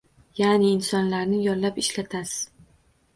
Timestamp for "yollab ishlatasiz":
1.49-2.33